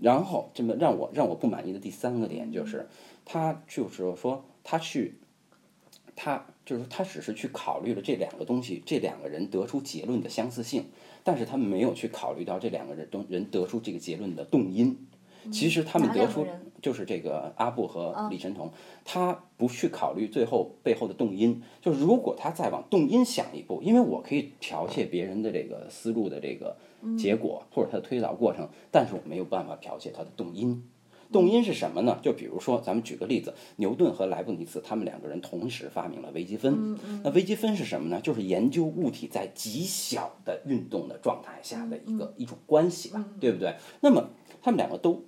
[0.00, 2.88] 然后这么让我让我不满意的第三个点就是。
[3.32, 5.20] 他就是说，他去，
[6.16, 10.86] 他就是他只是去考虑了这两个东西，这两个人得出结论的相似性，
[11.22, 15.06] 但是他们没有去考虑到这两个人东人得出这个结论的动因。
[15.52, 16.44] 其实他们得出
[16.82, 18.72] 就是这个阿布和李晨彤，
[19.04, 21.62] 他不去考虑最后背后的动因。
[21.80, 26.76] 就是如果他再往动因想一步，因为我可以剽窃别人的这个思路的这个
[27.16, 30.82] 结果或者他的推导过程，但是我没有办法剽窃他的动因。
[31.32, 32.18] 动因是什么呢？
[32.22, 36.98] 就比如说，咱们举个例子，牛顿和莱布尼茨他们两个人同时发明了微积分。
[37.22, 38.20] 那微积分是什么呢？
[38.20, 43.74] 就是研究物体在极小的运动的状态下的一个一种关系吧，对不对？
[44.00, 45.24] 那么他们两个都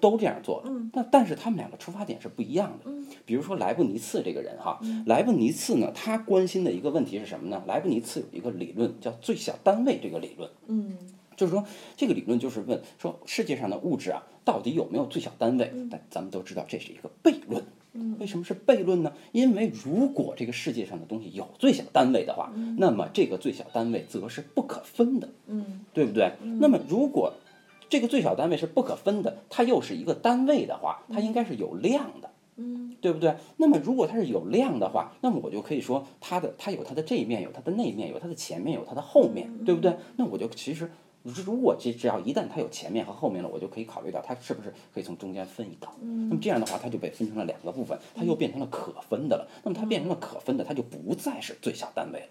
[0.00, 2.90] 都这样做了，那但是他们两个出发点是不一样的。
[3.26, 7.62] 比如说莱布尼茨这个人哈，莱布尼茨呢，他关心的一个问题是什么呢？
[7.66, 10.50] 莱布尼茨有一个理论叫最小单位这个理论。
[10.66, 10.96] 嗯。
[11.40, 11.64] 就是说，
[11.96, 15.72] 这个理论就是问说，世界上的物质啊，到底有没有最小单位？
[15.90, 17.64] 但咱们都知道，这是一个悖论。
[18.18, 19.14] 为什么是悖论呢？
[19.32, 25.30] 因为如果这个世界上的东西有最小单位的话，那么这个最小单位则是不可分的，
[25.94, 26.34] 对不对？
[26.60, 27.32] 那么如果
[27.88, 32.30] 这个最小单位是不可分的，它又是一个单位的话，它应该是有量的，
[33.00, 33.36] 对不对？
[33.56, 39.96] 那么如果它是有量的话，那么我就可以说，它的它有它的这一面，有它的那一面，有它的前面，有它的后面，对不对？
[40.16, 40.90] 那我就其实。
[41.22, 45.94] 如果这只要一旦它有前面和后面了，我就可以考虑到它是不是可以从中间分一刀。
[46.00, 49.46] 那么这样的话，它就被分成了两个部分，它又变成了可分的了。
[49.62, 52.28] 那么它变成了可分的，它就不再是最小单位了，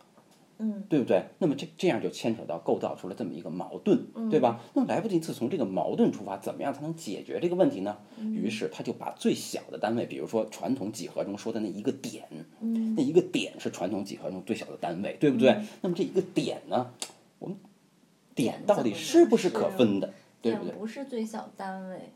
[0.57, 1.23] 嗯，对不对？
[1.37, 4.59] 那么这这样就牵扯到构造出了这么一个矛盾，对吧？
[4.73, 7.95] 那么莱布尼茨从这个矛盾出发，怎么样才能解决这个问题呢？
[8.17, 12.27] 于是他就把最小的单位，比如说传统几何中说的那一个点，
[12.95, 15.61] 那一个点是传统几何中最小的单位，对不对？
[15.81, 16.91] 那么这一个点呢，
[17.37, 17.55] 我们。
[18.41, 20.13] 点到底是不是可分的？
[20.41, 20.73] 对不对？
[20.73, 22.13] 不是最小单位。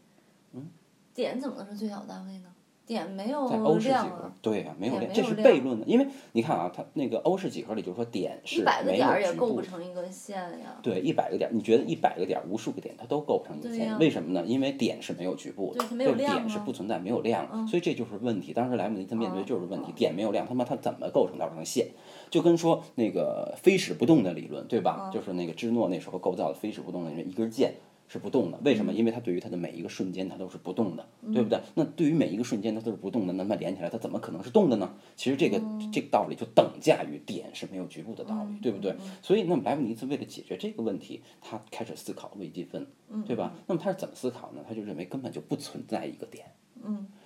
[0.53, 0.69] 嗯。
[1.13, 2.52] 点怎么能是最小单位呢？
[2.85, 4.33] 点没有量啊。
[4.41, 5.85] 对呀，没有量，这是悖论的。
[5.85, 10.79] 因为你看啊，它那个欧式几何里就是说点是一百个点也构不成一个线呀。
[10.81, 13.97] 对，一百个点，你觉得一百个点，无数个点，它都构不成一个线？
[13.99, 14.43] 为什么呢？
[14.45, 18.53] 因为点是没有局部的，对点是不存在，没有量，所以这就是问题。
[18.53, 21.87] 当时莱姆尼茨面对就是问题，点没有量，他妈他怎么构成造成线？
[22.29, 25.09] 就跟说那个非使不动的理论，对吧？
[25.13, 27.75] 就是那个芝诺那时候构造的非使不动的，一根箭
[28.07, 28.59] 是不动的。
[28.63, 28.93] 为什么？
[28.93, 31.59] 因为它对于它的每一个瞬间，它都是不动的，对不对？
[31.75, 34.95] 那对于每一个瞬间，它都是不动的，那么连起来，它怎么可能是动的呢？
[35.15, 35.61] 其实这个
[35.91, 38.95] 这个道理就等价于点是没有局部的道理，对不对？
[39.21, 42.87] 所以，那么莱布尼茨为了解决这个问题，他开始思考微积分，
[43.25, 43.53] 对吧？
[43.67, 44.61] 那么他是怎么思考呢？
[44.67, 46.45] 他就认为根本就不存在一个点。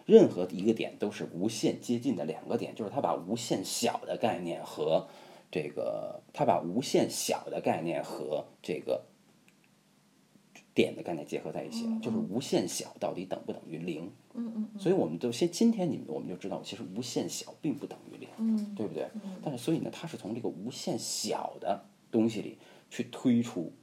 [0.05, 5.07] 任何一个点都是无限接近的两个点，就是他把无限小的概念和
[5.51, 9.03] 这个，他把无限小的概念和这个
[10.77, 14.11] 点的概念结合在一起了，就是无限小到底等不等于零？
[14.35, 14.79] 嗯嗯。
[14.79, 19.09] 所以我们就先今天你们我们就知道，其实无限小并不等于零，嗯，对不对？
[19.43, 22.59] 但是所以呢，它是从这个无限小的东西里
[22.91, 23.73] 去推出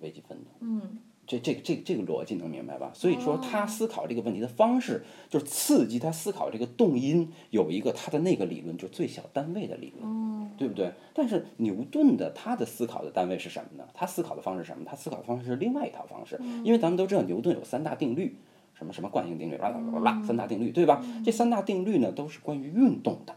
[0.00, 0.50] 微积分的。
[0.60, 2.90] 嗯这这这这个逻辑能明白吧？
[2.94, 10.92] 所以说他思考这个问题的方式，就是刺激他思考这个动因有一个他的那个理论，就是最小单位的理论，哦对不对？
[11.14, 13.88] 但是牛顿的他的思考的单位是什么呢？
[13.94, 14.84] 他思考的方式是什么？
[14.84, 18.36] 他思考的方式是另外一套方式，因为咱们都知道牛顿有三大定律，
[18.74, 21.02] 什么什么惯性定律，啦啦啦啦，三大定律，对吧？
[21.24, 23.34] 这三大定律呢都是关于运动的。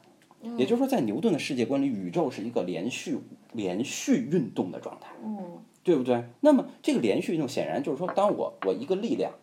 [0.58, 3.18] 也就是说，在牛顿的世界观里，宇宙是一个连续
[3.54, 5.10] 连续运动的状态。
[5.86, 6.24] 哦对不对？
[6.42, 9.34] 那么这个连续运动显然就是说，当我我一个力量，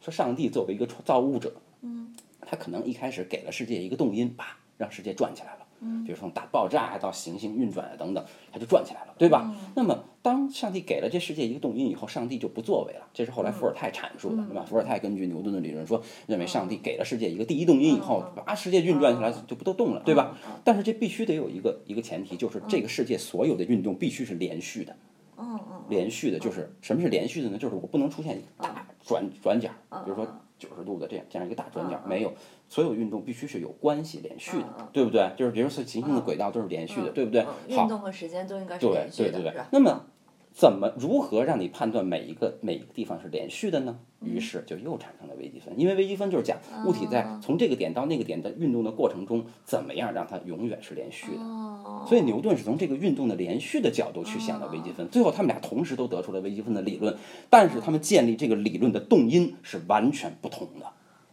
[0.00, 1.52] 说上帝作为一个创造物者，
[1.82, 5.66] 嗯，他可能一开始给了世界一个动因，啪，让世界转起来了。
[5.82, 9.54] 嗯，比如从大爆炸到行星运转啊等等，它就转起来了，对吧？
[9.76, 14.64] 那么当上帝给了这世界一个动因以后，上帝就不作为了，这是后来伏尔泰阐述的，对吧？
[14.64, 20.38] 伏尔泰根据牛顿的理论说，认为上帝给了世界一个第一动因以后，啊，世界运转起来就不都动了，对吧？
[20.64, 24.96] 但是这必须得有一个一个前提，就是这个世界所有的运动必须是连续的。
[25.40, 27.58] 嗯嗯连续的，就是什么是连续的呢？
[27.58, 29.70] 就是我不能出现一个大转转角，
[30.04, 30.26] 比如说
[30.58, 32.32] 九十度的这样这样一个大转角，没有，
[32.68, 35.32] 所有运动必须是有关系连续的，对不对？
[35.36, 37.42] 就是比如说行星的轨道都是连续的，对不对？
[37.44, 39.62] 好，运动和时间都应该连续的，对对对。
[39.72, 40.04] 那么
[40.52, 43.98] 怎么如何让你判断每一个每一个地方是连续的呢？
[44.22, 51.40] 于是就又产生了微积分，因为微积分就是讲物体在从这个点到那个点的运动的过程中，怎么样让它永远是连续的。
[51.40, 57.16] 哦，所以牛顿是从这个运动的连续的角度去想的微积分，最后他们俩同时都得出了微积分的理论，
[57.48, 60.86] 但是他们建立这个理论的动因是完全不同的。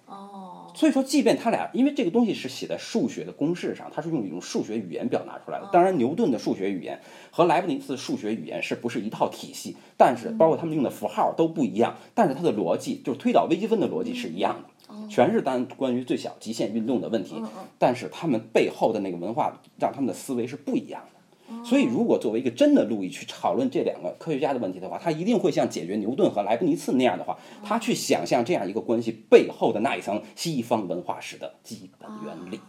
[0.06, 0.47] 哦，
[0.78, 5.68] 所以说，即便他俩，因为这个东西是写在数学的公式上，它是用一种数学语言表达出来的。
[5.74, 7.02] 当然，牛顿的数学语言
[7.32, 9.76] 和莱布尼茨的数学语言是不是一套体系？
[9.98, 17.42] 但是，包括他们用的符号都不一样，但是它的逻辑就是推导微积分的逻辑是一样的，全是单关于最小极限运动的问题。
[17.80, 21.17] 但是他们背后的那个文化让他们的思维是不一样的。
[21.64, 32.60] 所以，如果作为一个真的路易去讨论这两个科学家的问题的话，他一定会像解决牛顿和莱布尼茨那样的话，他去想象这样一个关系背后的那一层西方文化史的基本原理。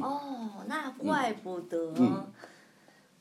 [0.00, 2.26] 哦，那怪不得嗯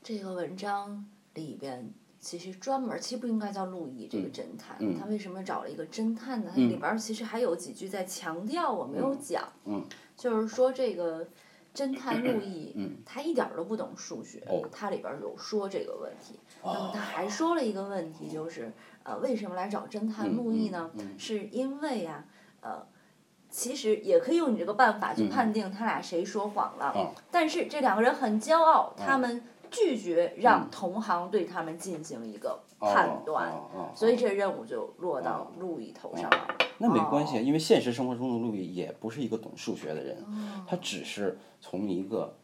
[0.02, 6.52] 这个文章里边其实专门儿其实不应该叫路易这个侦探，嗯他为什么找了一个侦探呢？
[6.56, 9.84] 它里边儿其实还有几句在强调我没有讲，嗯
[10.18, 11.28] 就是说这个。
[11.80, 12.98] 侦探路易，嗯。
[13.06, 14.68] 他一点儿都不懂数学，哦。
[14.72, 16.40] 他里边儿有说这个问题。
[16.64, 18.72] 那么他还说了一个问题，就是
[19.04, 20.92] 呃，为什么来找侦探路易呢？
[20.96, 21.18] 嗯。
[21.18, 22.26] 是因为呀、
[22.62, 22.86] 呃，
[23.50, 25.30] 其实也可以用你这个办法去嗯。
[25.30, 26.86] 判定他俩谁说谎了。
[26.86, 33.54] 啊但是这两个人很骄傲，他嗯们拒绝让同行对他们进行一个判断，
[33.96, 36.48] 所以这任务就落到路易头上了。
[36.78, 37.42] 那没关系，哦。
[37.42, 42.38] 因为现实生活中的路易也不是一个懂数学的人，哦他只是从一个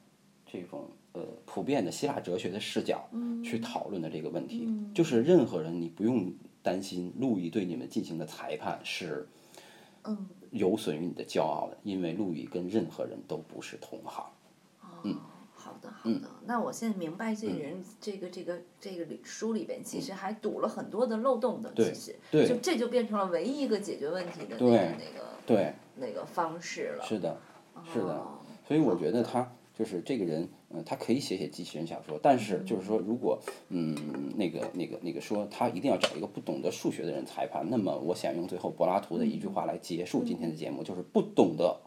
[0.46, 3.44] 这种呃普遍的希腊哲学的视角嗯。
[3.44, 4.68] 去讨论的这个问题。
[4.94, 9.28] 就是任何人，你不用担心路易对你们进行的裁判是
[10.04, 10.28] 嗯。
[10.52, 14.26] 有损于你的骄傲的，因为路易跟任何人都不是同行。
[14.82, 15.35] 哦，好
[15.86, 27.06] 的好的，那我现在明白这个人、这个这个这个里书里边其实还堵了很多的漏洞的，对其实对就这就变成了唯一一个解决问题的那个对那个对，那个方式了。
[27.06, 27.38] 是的，
[27.94, 28.16] 是的。
[28.16, 33.96] 哦所以我觉得他就是这个人，嗯，他可以写写机器人小说，但是就是说，如果嗯
[34.36, 41.80] 那个那个那个说他一定要找一个不懂得数学的人裁判，那么我想用最后柏拉图的一句话来结束今天的节目，就是不懂得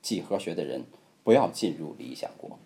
[0.00, 0.82] 几何学的人
[1.22, 2.58] 不要进入理想国。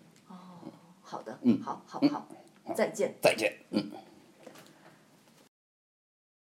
[1.07, 2.27] 好的，嗯，好好好，
[2.75, 3.15] 再见。
[3.21, 3.89] 再见，嗯。